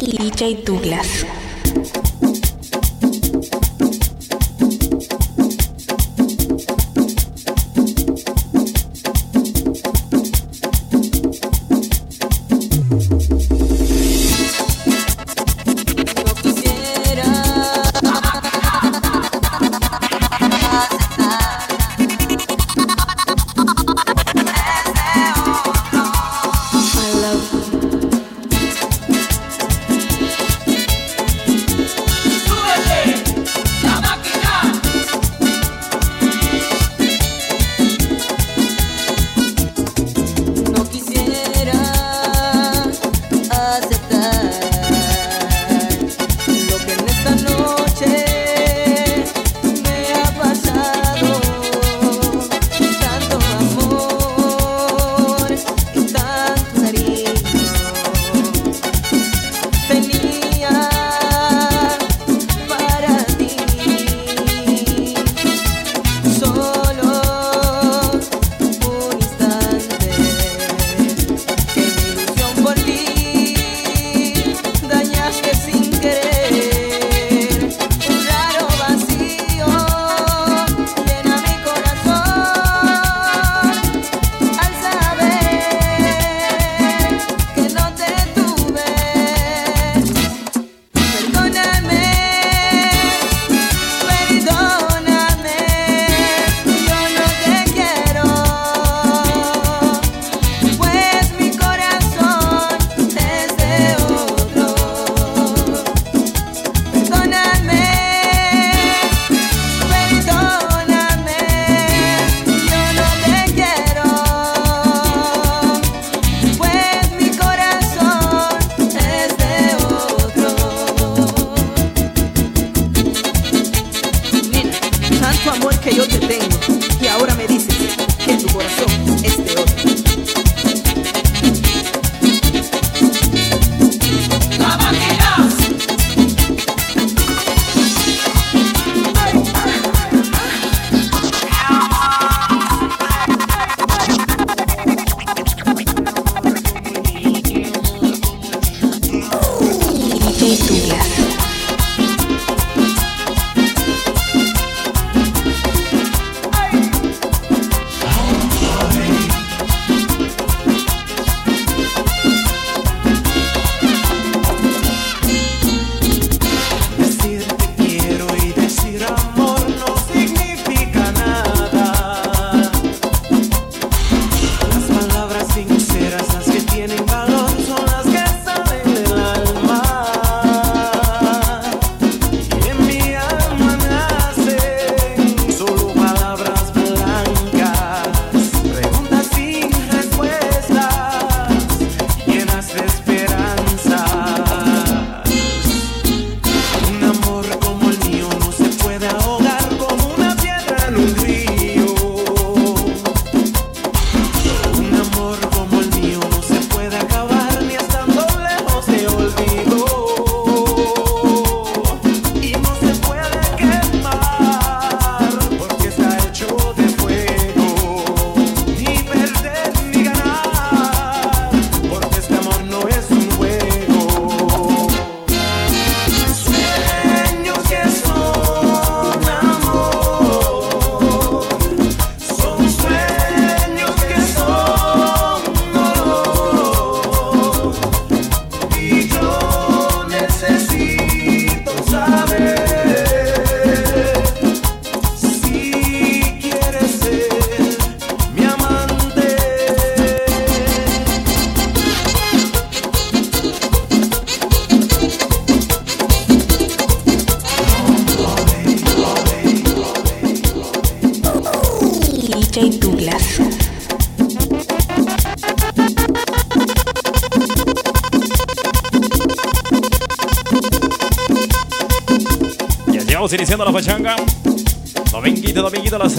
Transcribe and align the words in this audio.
DJ 0.00 0.64
Douglas. 0.64 1.39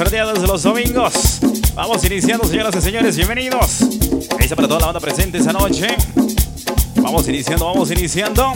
De 0.10 0.48
los 0.48 0.64
domingos. 0.64 1.40
Vamos 1.76 2.04
iniciando, 2.04 2.48
señoras 2.48 2.76
y 2.76 2.82
señores, 2.82 3.16
bienvenidos. 3.16 3.82
está 4.40 4.56
para 4.56 4.68
toda 4.68 4.80
la 4.80 4.86
banda 4.88 5.00
presente 5.00 5.38
esa 5.38 5.54
noche. 5.54 5.96
Vamos 6.96 7.28
iniciando, 7.28 7.66
vamos 7.68 7.92
iniciando. 7.92 8.52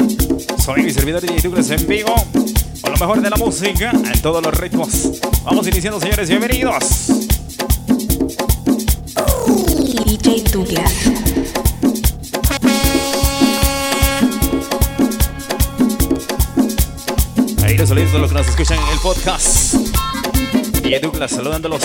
Soy 0.58 0.82
mi 0.82 0.92
servidor 0.92 1.22
DJ 1.22 1.42
Douglas 1.44 1.70
en 1.70 1.88
vivo. 1.88 2.16
Con 2.82 2.94
lo 2.94 2.98
mejor 2.98 3.22
de 3.22 3.30
la 3.30 3.38
música 3.38 3.92
en 3.92 4.22
todos 4.24 4.44
los 4.44 4.54
ritmos. 4.56 5.22
Vamos 5.44 5.68
iniciando, 5.68 6.00
señores, 6.00 6.30
bienvenidos. 6.30 6.84
DJ 10.06 10.44
Douglas. 10.52 10.94
Gracias, 17.58 17.90
saludos 17.90 18.14
a 18.16 18.18
los 18.18 18.30
que 18.30 18.38
nos 18.38 18.48
escuchan 18.48 18.80
en 18.80 18.90
el 18.90 19.00
podcast. 19.00 20.05
Y 20.86 21.00
Douglas 21.00 21.32
saludándolos. 21.32 21.82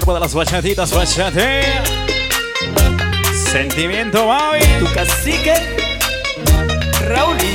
Para 0.00 0.20
las 0.20 0.34
bachatitas, 0.34 0.92
bachate. 0.94 1.62
Sentimiento, 3.34 4.26
Mavi. 4.26 4.60
Tu 4.78 4.92
cacique, 4.94 5.54
Raúl. 7.08 7.51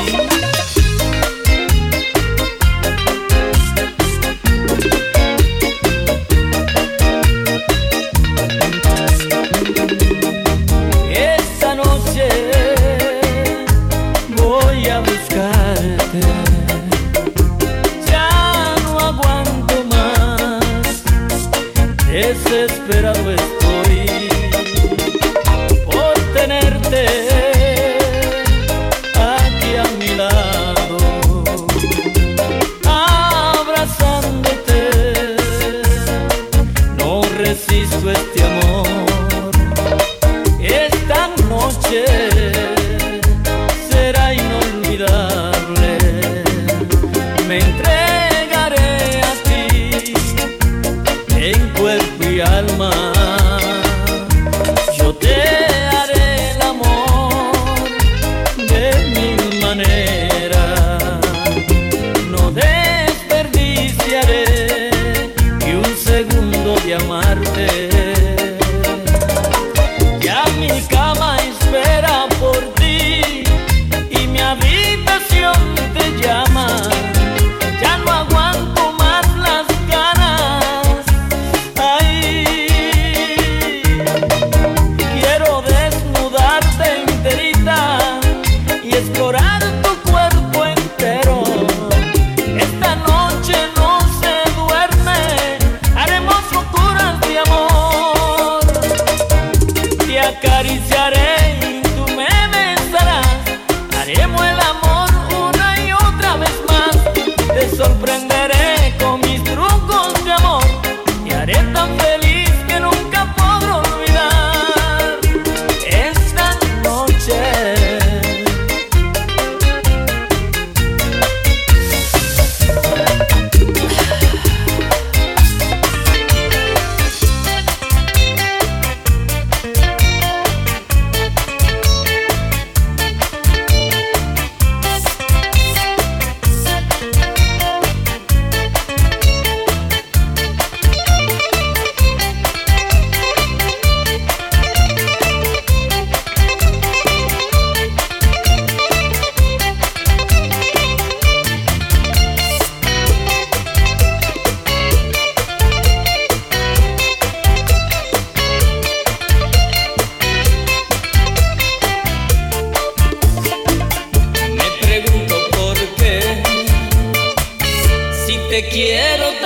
Te 168.57 168.69
quiero 168.69 169.36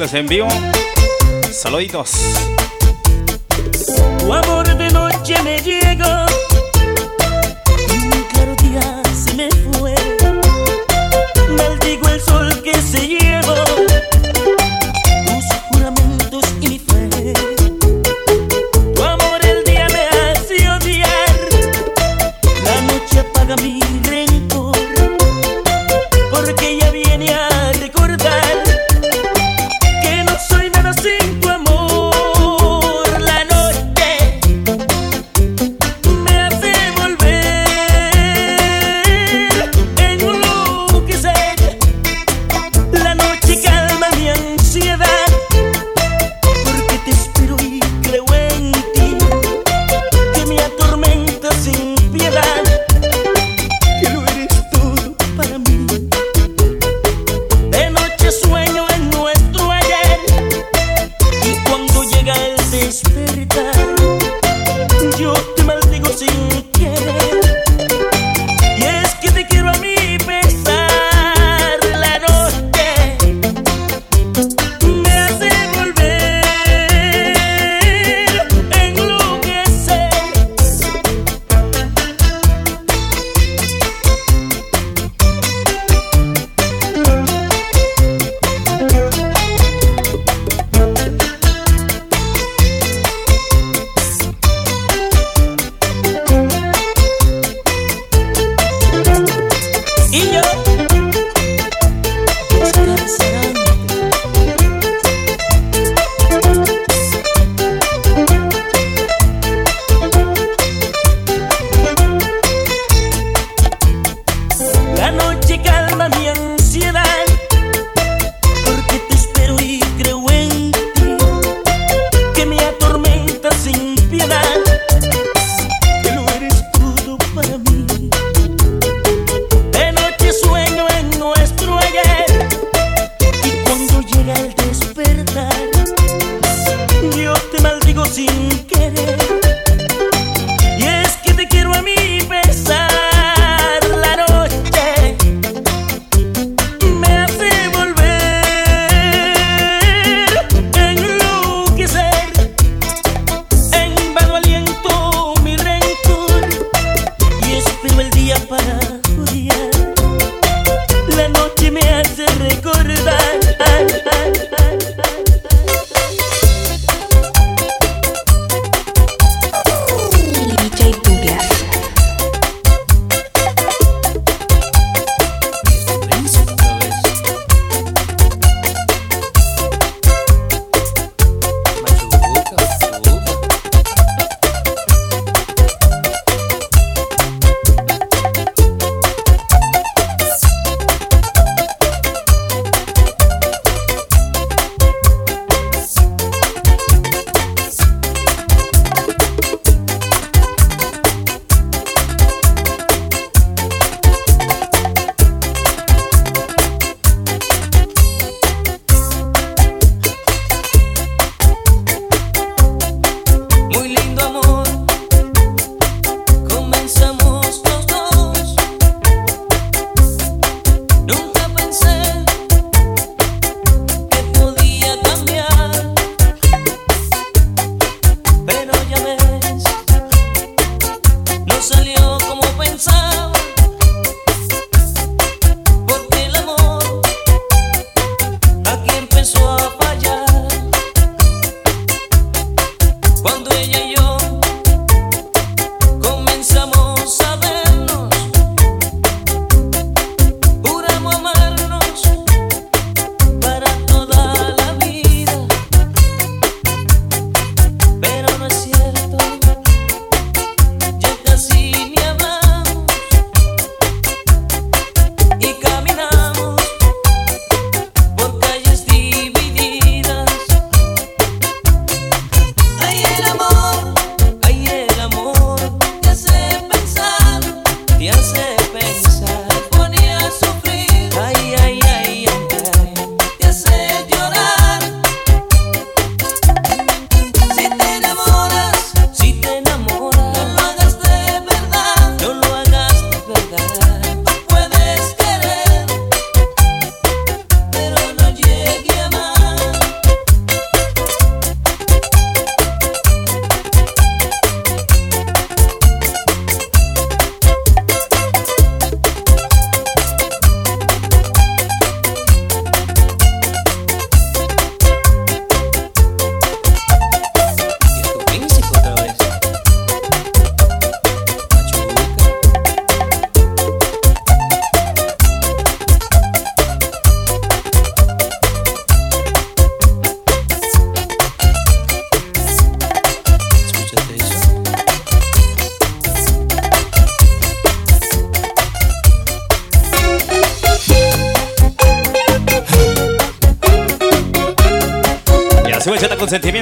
Mezclas 0.00 0.18
en 0.18 0.26
vivo. 0.28 0.48
Saluditos. 1.52 2.49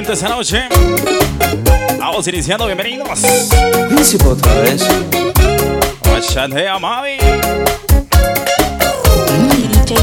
bonito 0.09 0.13
esta 0.13 0.29
noche. 0.29 0.67
Vamos 1.99 2.27
iniciando, 2.27 2.65
bienvenidos. 2.65 3.21
Principal 3.89 4.29
otra 4.29 4.53
vez. 4.55 4.87
Mavi. 6.79 7.17
DJ 9.37 9.95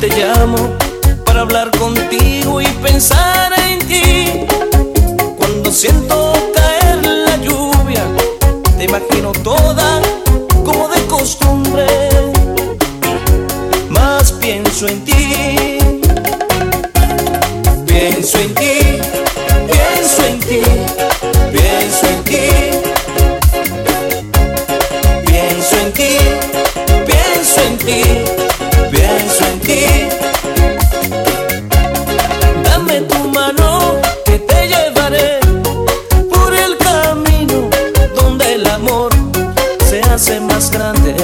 te 0.00 0.08
llamo. 0.08 0.79
hace 40.20 40.38
más 40.38 40.70
grande. 40.70 41.19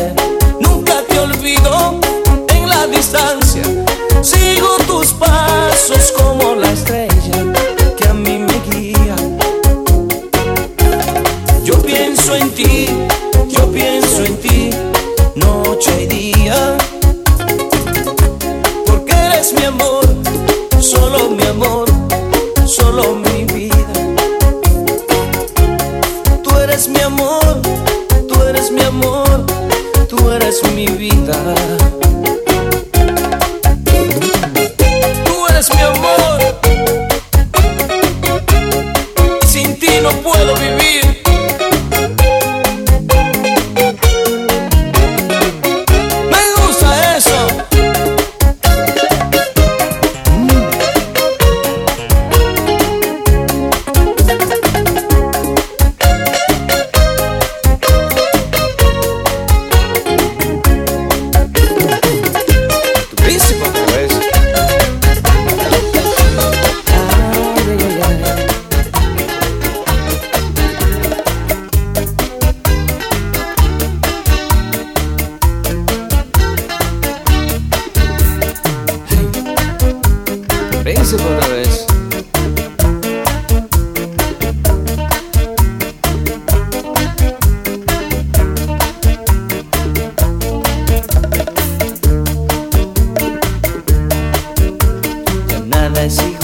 Ya 96.07 96.36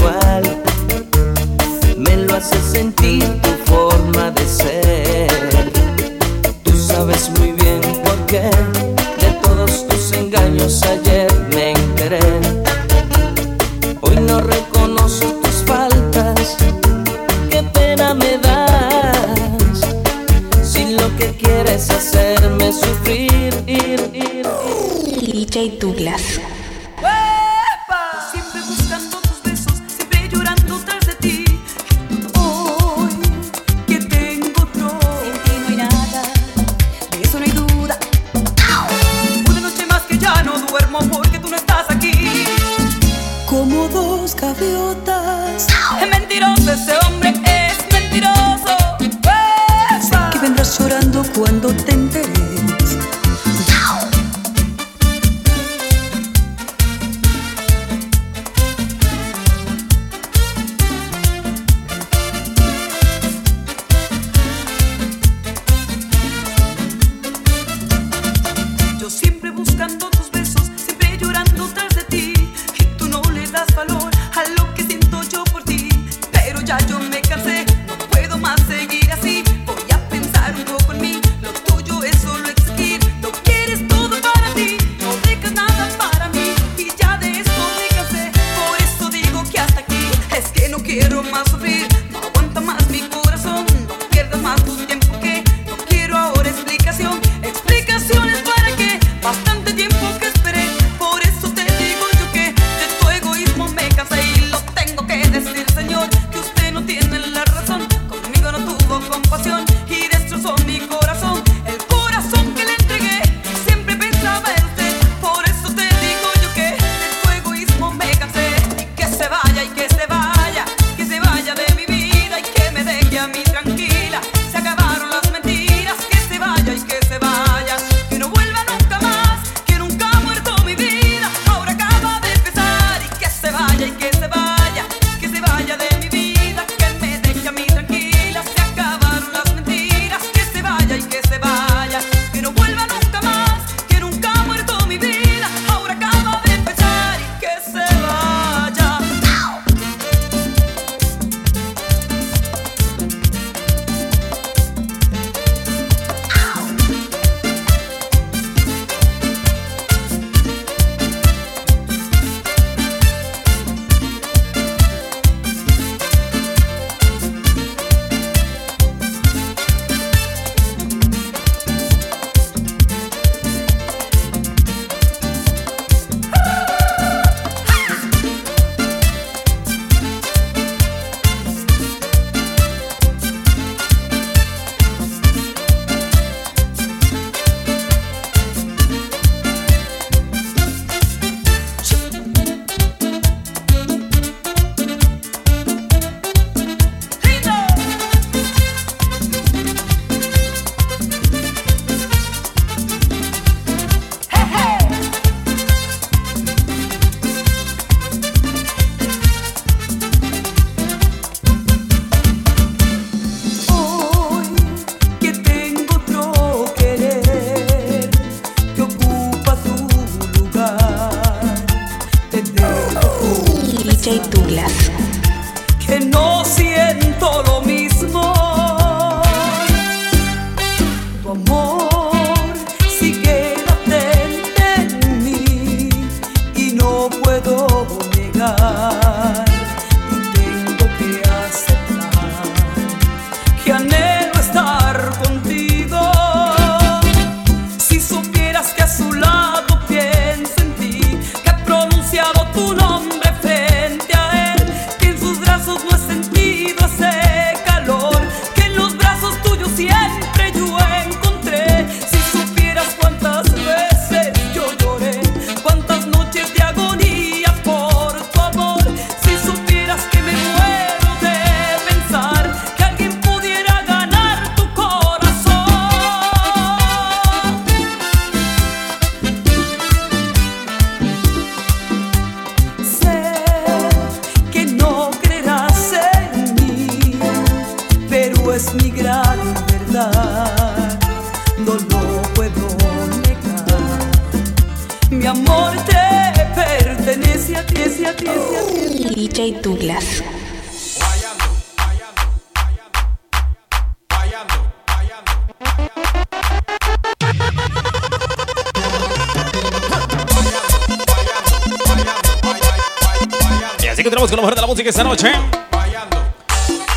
Así 314.03 314.11
continuamos 314.11 314.31
con 314.31 314.37
lo 314.39 314.43
mejor 314.43 314.55
de 314.57 314.61
la 314.63 314.67
música 314.67 314.91
esta 314.91 315.05
noche. 315.05 315.31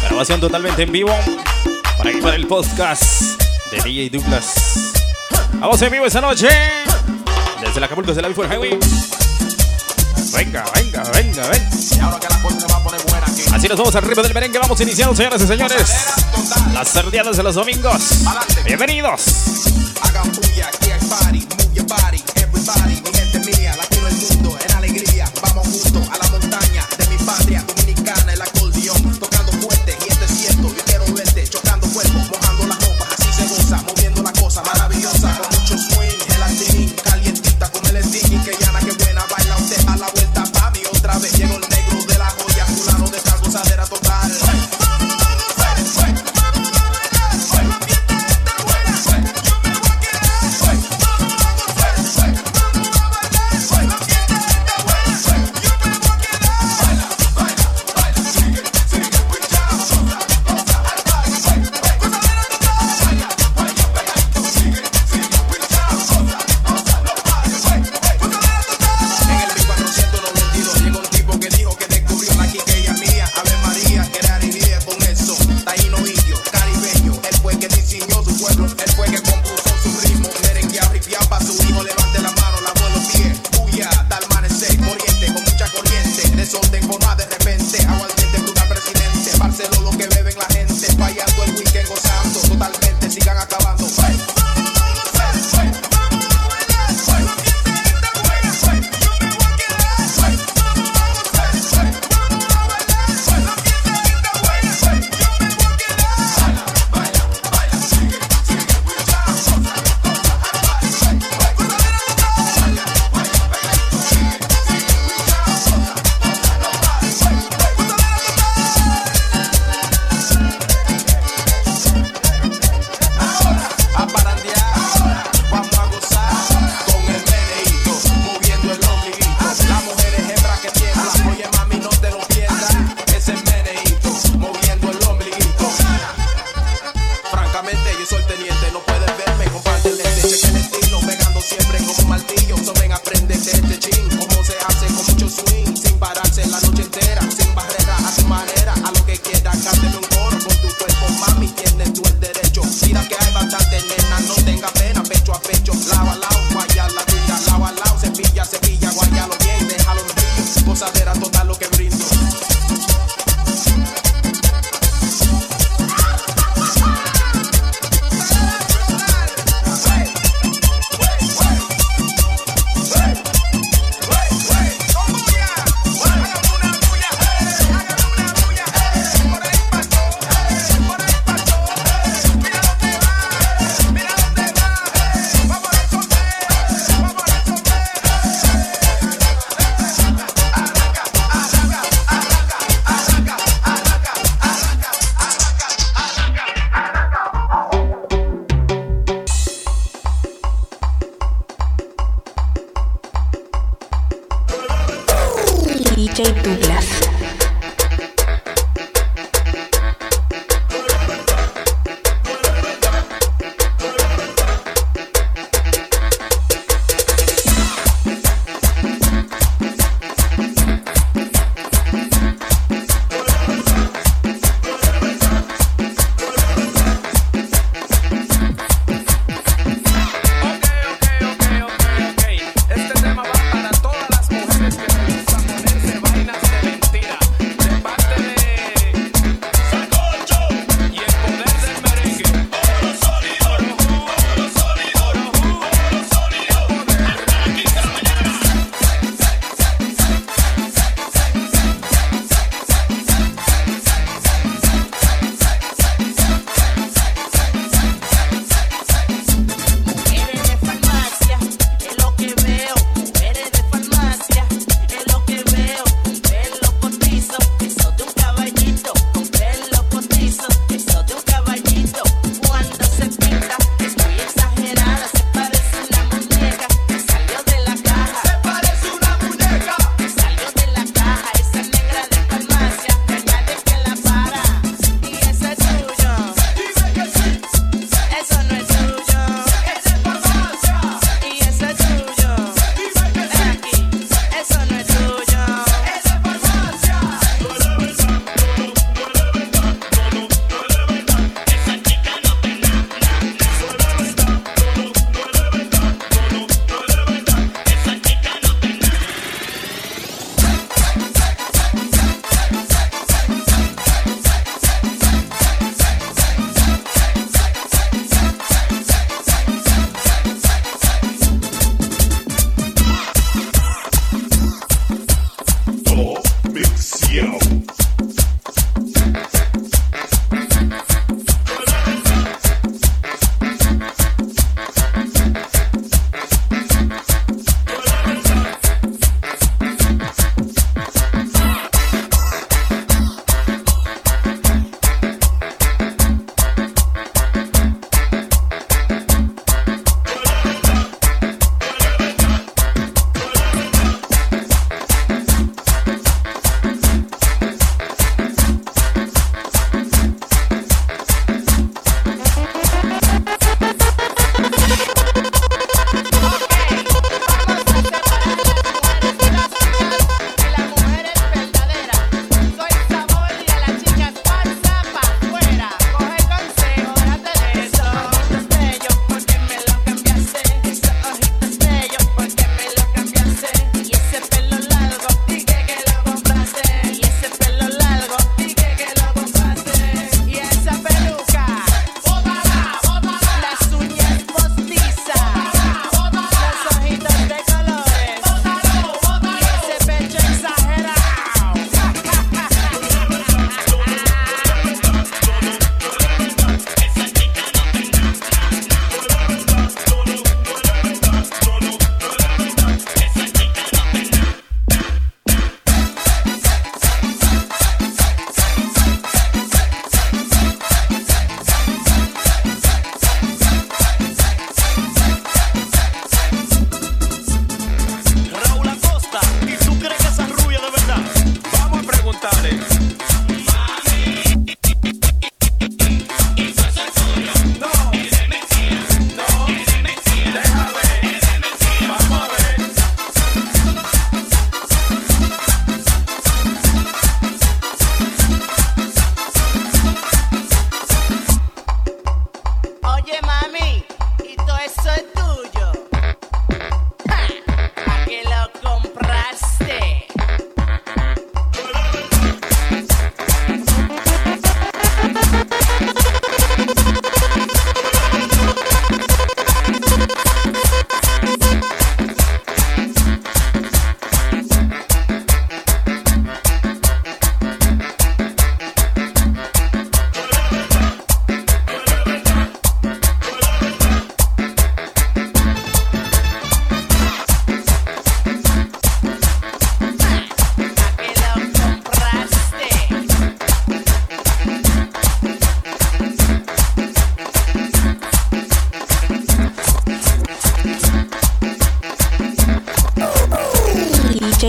Grabación 0.07 0.39
totalmente 0.39 0.81
en 0.81 0.91
vivo. 0.91 1.15
Para 1.99 2.09
aquí 2.09 2.19
para 2.19 2.35
el 2.35 2.47
podcast 2.47 3.39
de 3.69 3.79
DJ 3.83 4.09
Douglas. 4.09 4.91
Vamos 5.53 5.79
en 5.83 5.91
vivo 5.91 6.07
esta 6.07 6.19
noche. 6.19 6.47
Desde 7.61 7.79
la 7.79 7.85
Acapulco, 7.85 8.09
desde 8.09 8.23
la 8.23 8.29
Before 8.29 8.49
Highway. 8.49 8.79
Venga, 10.33 10.65
venga, 10.73 11.03
venga, 11.11 11.47
venga. 11.47 11.69
Así 13.53 13.67
nos 13.67 13.77
vamos 13.77 13.95
al 13.95 14.01
ritmo 14.01 14.23
del 14.23 14.33
merengue. 14.33 14.57
Vamos 14.57 14.81
iniciando, 14.81 15.15
señoras 15.15 15.43
y 15.43 15.45
señores. 15.45 15.95
Las 16.73 16.91
tardeadas 16.91 17.37
de 17.37 17.43
los 17.43 17.53
domingos. 17.53 18.01
Bienvenidos. 18.65 19.74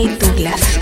Douglas. 0.05 0.79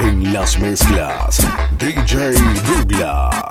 En 0.00 0.34
las 0.34 0.58
mezclas, 0.58 1.40
DJ 1.78 2.32
Douglas. 2.66 3.47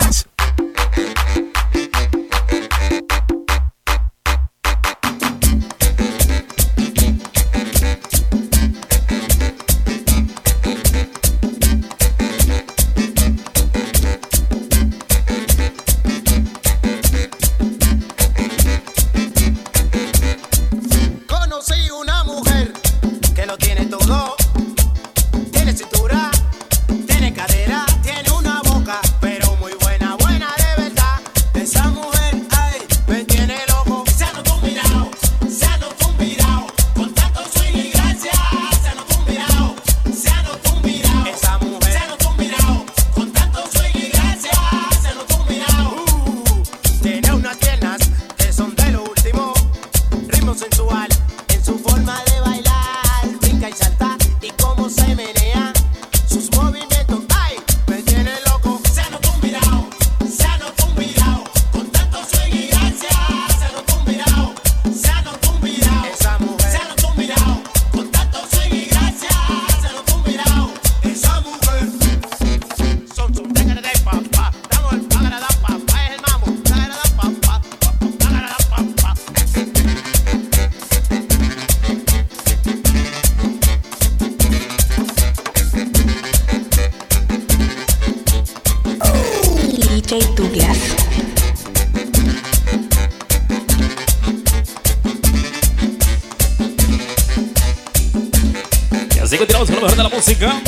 Así 99.28 99.38
que 99.38 99.46
tiramos 99.46 99.68
con 99.68 99.76
lo 99.76 99.82
mejor 99.82 99.98
de 99.98 100.04
la 100.04 100.10
música. 100.10 100.62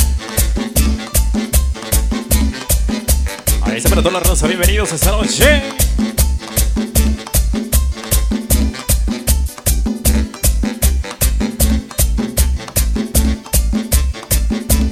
Ahí 3.62 3.80
se 3.80 3.88
para 3.88 4.02
toda 4.02 4.12
la 4.12 4.20
raza, 4.20 4.46
bienvenidos 4.46 4.92
esta 4.92 5.12
noche. 5.12 5.62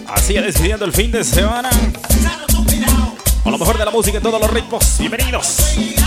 Así 0.07 0.33
ya 0.33 0.41
decidiendo 0.41 0.87
el 0.87 0.95
fin 0.95 1.13
de 1.13 1.23
semana. 1.23 1.69
Con 3.43 3.53
lo 3.53 3.59
mejor 3.59 3.77
de 3.77 3.85
la 3.85 3.91
música 3.91 4.17
en 4.17 4.23
todos 4.23 4.41
los 4.41 4.51
ritmos. 4.51 4.97
Bienvenidos. 4.99 5.98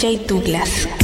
Jay 0.00 0.16
Douglas. 0.16 0.99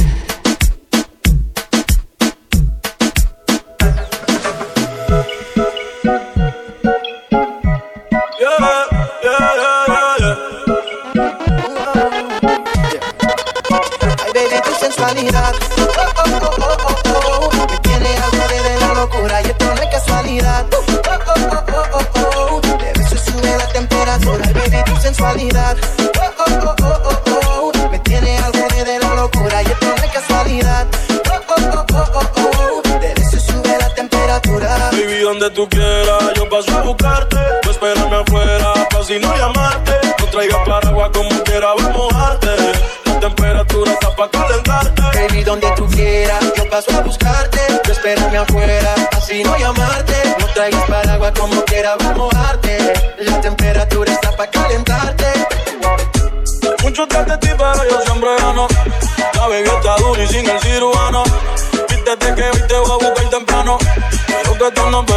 reggaetón 64.67 64.91
no 64.91 65.16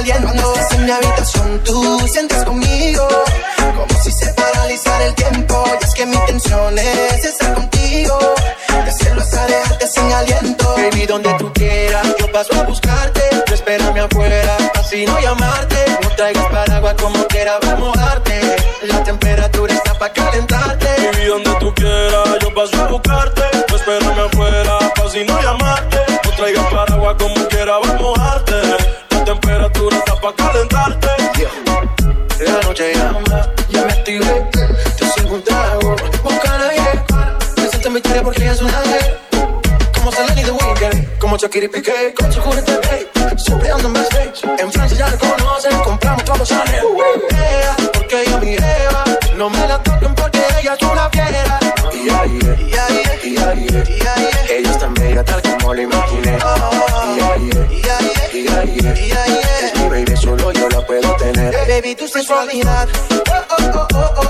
Estás 0.00 0.72
en 0.72 0.86
mi 0.86 0.90
habitación, 0.90 1.60
tú 1.64 2.08
sientes 2.08 2.42
conmigo. 2.44 3.06
Como 3.58 4.02
si 4.02 4.10
se 4.10 4.32
paralizara 4.32 5.04
el 5.04 5.14
tiempo. 5.14 5.64
Y 5.68 5.84
es 5.84 5.94
que 5.94 6.06
mi 6.06 6.16
intención 6.16 6.78
es 6.78 7.24
estar 7.26 7.52
contigo. 7.52 8.18
De 8.68 8.90
hacerlo 8.90 9.20
hasta 9.20 9.86
sin 9.86 10.10
aliento. 10.10 10.74
Baby, 10.76 11.04
donde 11.04 11.34
tú 11.34 11.52
quieras, 11.52 12.06
yo 12.18 12.32
paso 12.32 12.54
a 12.58 12.62
buscarte. 12.62 13.20
Tú 13.44 13.52
espérame 13.52 13.98
afuera, 13.98 14.56
así 14.80 15.04
no 15.04 15.20
llamarte. 15.20 15.76
No 16.02 16.08
traigas 16.16 16.46
paraguas 16.46 16.94
como 16.94 17.26
quiera, 17.26 17.58
vamos 17.62 17.94
a 17.98 18.00
darte. 18.00 18.56
La 18.84 19.04
temperatura 19.04 19.74
está 19.74 19.92
para 19.98 20.12
calentarte. 20.14 20.86
Baby, 21.12 21.26
donde 21.26 21.54
tú 21.60 21.74
quieras, 21.74 22.28
yo 22.40 22.54
paso 22.54 22.82
a 22.82 22.86
buscarte. 22.86 23.42
Tú 23.68 23.76
espérame 23.76 24.20
afuera, 24.20 24.78
así 25.04 25.22
no 25.24 25.38
llamarte. 25.42 25.98
No 26.24 26.30
traigas 26.34 26.66
paraguas 26.72 27.16
como 27.18 27.46
quiera, 27.48 27.72
vamos 27.72 27.90
a 27.90 27.98
mojarte 27.98 28.51
pa' 30.32 30.52
calentarte. 30.52 31.08
Yeah. 31.36 32.52
La 32.52 32.60
noche 32.62 32.92
ya, 32.94 33.12
ya 33.70 33.84
me 33.84 33.92
activé. 33.92 34.50
Te 34.98 35.06
sigo 35.06 35.34
un 35.34 35.42
trago, 35.44 35.96
búscala 36.22 36.72
yeah. 36.74 37.04
Presenta 37.54 37.90
mi 37.90 37.96
historia 37.96 38.22
porque 38.22 38.46
es 38.46 38.60
una 38.60 38.80
de. 38.82 39.16
Como 39.94 40.10
Selena 40.12 40.40
y 40.40 40.44
The 40.44 40.50
Weeknd, 40.50 41.18
como 41.18 41.36
Shakira 41.36 41.66
y 41.66 41.68
Piqué, 41.68 42.14
con 42.18 42.32
su 42.32 42.40
juguete, 42.40 42.72
babe. 42.72 43.38
Siempre 43.38 43.70
ando 43.70 43.88
en 43.88 43.94
backstage. 43.94 44.44
En 44.58 44.72
Francia 44.72 44.98
ya 44.98 45.08
la 45.08 45.16
conocen, 45.16 45.78
compramos 45.78 46.24
todos 46.24 46.38
los 46.40 46.48
Chanel. 46.48 46.84
Yeah, 47.30 47.76
porque 47.92 48.24
yo 48.28 48.38
mi 48.38 48.54
Eva, 48.54 49.04
no 49.36 49.48
me 49.48 49.66
la 49.68 49.91
y 61.92 61.94
tu 61.94 62.08
sensualidad. 62.08 62.88
Oh, 63.10 63.22
oh, 63.28 63.70
oh, 63.74 63.88
oh, 63.94 64.14
oh. 64.16 64.21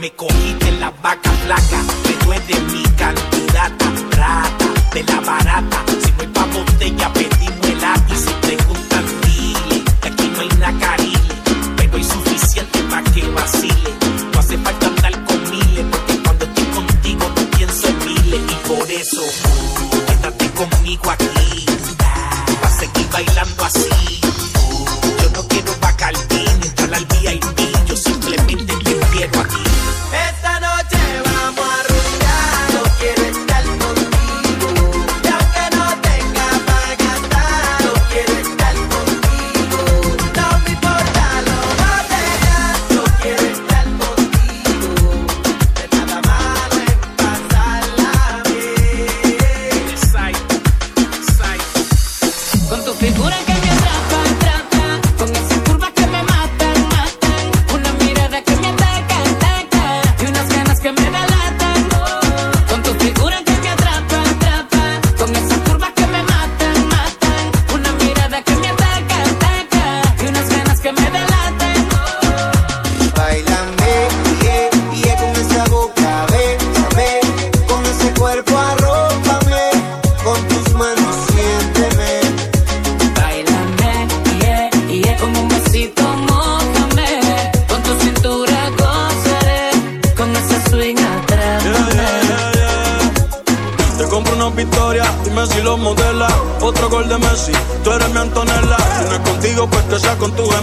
me 0.00 0.10
cogí 0.10 0.32
cogiste 0.34 0.72
la 0.72 0.90
vaca 1.02 1.30
flaca, 1.44 1.80
pero 2.02 2.32
es 2.32 2.46
de 2.48 2.60
mi 2.72 2.82
candidata, 2.96 3.86
rata 4.10 4.66
de 4.92 5.02
la 5.04 5.20
barata. 5.20 5.84
Si 6.02 6.12
no 6.12 6.32
pa' 6.32 6.46
botella, 6.46 7.12
pedimos 7.12 7.66
el 7.66 8.12
y 8.12 8.16
si 8.16 8.30
preguntan, 8.42 9.04
dile 9.22 9.84
que 10.00 10.08
aquí 10.08 10.30
no 10.34 10.40
hay 10.40 10.48
nacarile, 10.58 11.34
pero 11.76 11.96
hay 11.96 12.04
suficiente 12.04 12.78
pa' 12.90 13.02
que 13.04 13.28
vacile. 13.28 13.90
No 14.32 14.40
hace 14.40 14.58
falta 14.58 14.86
andar 14.86 15.24
con 15.24 15.50
miles, 15.50 15.86
porque 15.90 16.22
cuando 16.22 16.44
estoy 16.44 16.64
contigo 16.64 17.32
no 17.34 17.50
pienso 17.56 17.88
en 17.88 17.98
miles, 18.06 18.40
y 18.52 18.68
por 18.68 18.90
eso, 18.90 19.22
quédate 20.06 20.50
conmigo 20.50 21.10
aquí, 21.10 21.66
pa' 22.60 22.70
seguir 22.70 23.08
bailando 23.10 23.64
así. 23.64 24.25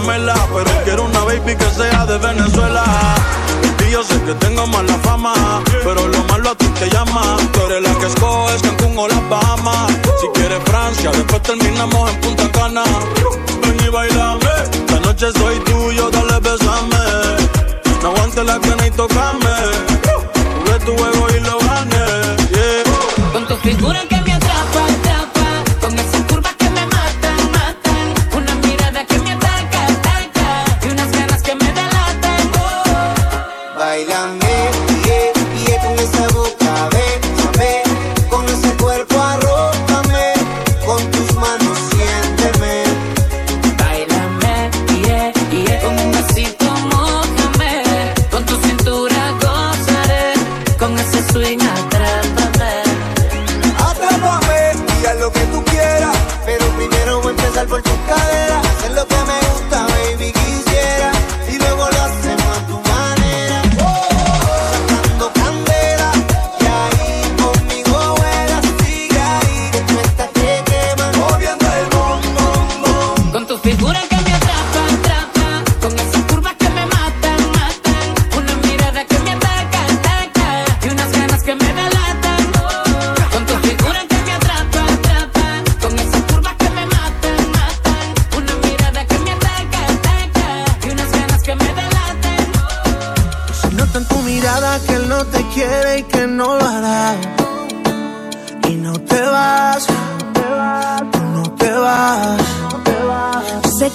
Pero 0.06 0.84
quiero 0.84 1.04
una 1.04 1.24
baby 1.24 1.56
que 1.56 1.70
sea 1.70 2.04
de 2.04 2.18
Venezuela. 2.18 2.84
Y 3.86 3.90
yo 3.90 4.02
sé 4.04 4.20
que 4.22 4.34
tengo 4.34 4.66
mala 4.66 4.98
fama, 4.98 5.32
pero 5.82 6.06
lo 6.06 6.22
malo 6.24 6.50
a 6.50 6.54
ti 6.54 6.66
te 6.78 6.90
llama. 6.90 7.38
Tú 7.52 7.60
eres 7.66 7.82
la 7.82 7.94
que 7.98 8.06
escoges 8.06 8.60
Cancún 8.60 8.98
o 8.98 9.08
las 9.08 9.28
Bahamas. 9.30 9.92
Si 10.20 10.26
quieres 10.34 10.62
Francia, 10.66 11.10
después 11.10 11.42
terminamos 11.42 12.10
en 12.10 12.20
Punta 12.20 12.52
Cana. 12.52 12.84
Ven 13.62 13.80
y 13.82 13.88
bailame, 13.88 14.46
esta 14.72 15.00
noche 15.00 15.32
soy 15.32 15.58
tuyo, 15.60 16.10
dale 16.10 16.38
besame. 16.40 17.04
No 18.02 18.08
aguantes 18.08 18.44
la 18.44 18.60
pena 18.60 18.86
y 18.86 18.90
tocame. 18.90 19.56
Jugué 20.58 20.78
tu 20.84 20.94
juego 20.96 21.26
y 21.34 21.40
lo 21.40 21.58
gané. 21.60 22.04
Yeah. 22.50 23.32
Con 23.32 23.46
tu 23.46 23.56
figura 23.56 24.02
que 24.08 24.23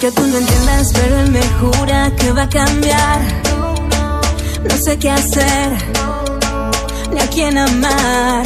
que 0.00 0.10
tú 0.12 0.26
no 0.26 0.38
entiendes, 0.38 0.92
pero 0.94 1.20
él 1.20 1.30
me 1.30 1.42
jura 1.60 2.10
que 2.16 2.32
va 2.32 2.44
a 2.44 2.48
cambiar. 2.48 3.20
No 4.64 4.76
sé 4.82 4.98
qué 4.98 5.10
hacer, 5.10 5.72
ni 7.12 7.20
a 7.20 7.26
quién 7.28 7.58
amar. 7.58 8.42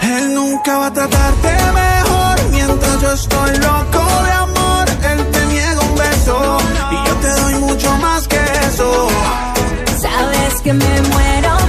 Él 0.00 0.34
nunca 0.34 0.78
va 0.78 0.86
a 0.86 0.92
tratarte 0.92 1.50
mejor 1.74 2.50
mientras 2.50 3.00
yo 3.02 3.12
estoy 3.12 3.58
loco 3.58 4.02
de 4.24 4.32
amor. 4.32 4.84
Él 5.10 5.30
te 5.32 5.46
niega 5.46 5.80
un 5.80 5.94
beso 5.96 6.58
y 6.92 7.08
yo 7.08 7.14
te 7.16 7.40
doy 7.40 7.54
mucho 7.56 7.98
más 7.98 8.26
que 8.26 8.42
eso. 8.68 9.08
Sabes 10.00 10.62
que 10.62 10.72
me 10.72 11.02
muero 11.12 11.63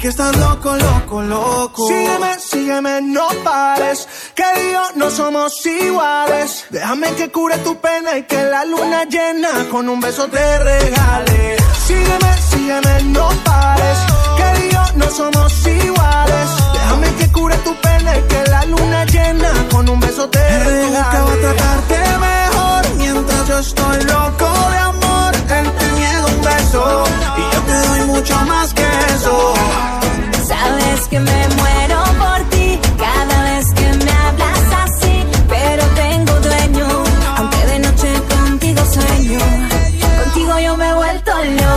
que 0.00 0.08
estar 0.08 0.34
loco, 0.36 0.74
loco, 0.76 1.22
loco. 1.22 1.86
Sígueme, 1.86 2.38
sígueme, 2.38 3.02
no 3.02 3.28
pares. 3.44 4.08
Que 4.34 4.72
yo 4.72 4.82
no 4.96 5.10
somos 5.10 5.64
iguales. 5.66 6.64
Déjame 6.70 7.12
que 7.16 7.30
cure 7.30 7.58
tu 7.58 7.76
pena 7.76 8.16
y 8.16 8.22
que 8.22 8.42
la 8.44 8.64
luna 8.64 9.04
llena 9.04 9.50
con 9.70 9.88
un 9.88 10.00
beso 10.00 10.26
te 10.28 10.58
regale. 10.58 11.56
Sígueme, 11.86 12.32
sígueme, 12.50 13.02
no 13.04 13.28
pares. 13.44 13.98
Que 14.38 14.70
yo 14.72 14.82
no 14.96 15.10
somos 15.10 15.66
iguales. 15.66 16.48
Déjame 16.72 17.14
que 17.16 17.32
cure 17.32 17.56
tu 17.58 17.74
pena 17.76 18.16
y 18.16 18.22
que 18.22 18.42
la 18.50 18.64
luna 18.64 19.04
llena 19.04 19.52
con 19.70 19.86
un 19.88 20.00
beso 20.00 20.30
te 20.30 20.64
regale. 20.64 20.86
Nunca 20.86 21.24
va 21.24 21.32
a 21.32 21.36
tratarte 21.36 21.98
mejor 22.18 22.96
mientras 22.96 23.48
yo 23.48 23.58
estoy 23.58 24.02
loco 24.04 24.48
de 24.70 24.78
amor. 24.78 25.00
Y 26.42 27.54
yo 27.54 27.60
te 27.66 27.88
doy 27.88 28.00
mucho 28.06 28.34
más 28.46 28.72
que 28.72 28.82
eso. 29.14 29.54
Sabes 30.46 31.08
que 31.08 31.20
me 31.20 31.48
muero 31.48 32.02
por 32.18 32.50
ti 32.50 32.78
cada 32.98 33.42
vez 33.44 33.66
que 33.74 34.04
me 34.04 34.10
hablas 34.10 34.60
así, 34.84 35.24
pero 35.48 35.84
tengo 35.94 36.32
dueño, 36.40 36.88
aunque 37.36 37.66
de 37.66 37.78
noche 37.80 38.08
contigo 38.28 38.82
sueño. 38.86 39.40
Contigo 40.24 40.58
yo 40.60 40.76
me 40.76 40.88
he 40.88 40.94
vuelto 40.94 41.32
loca, 41.44 41.69